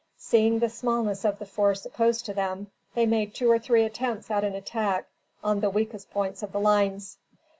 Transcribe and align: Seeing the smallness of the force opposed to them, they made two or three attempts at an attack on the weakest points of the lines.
Seeing 0.17 0.57
the 0.57 0.67
smallness 0.69 1.23
of 1.25 1.37
the 1.37 1.45
force 1.45 1.85
opposed 1.85 2.25
to 2.25 2.33
them, 2.33 2.71
they 2.95 3.05
made 3.05 3.35
two 3.35 3.51
or 3.51 3.59
three 3.59 3.83
attempts 3.83 4.31
at 4.31 4.43
an 4.43 4.55
attack 4.55 5.07
on 5.43 5.59
the 5.59 5.69
weakest 5.69 6.09
points 6.09 6.41
of 6.41 6.51
the 6.51 6.59
lines. 6.59 7.19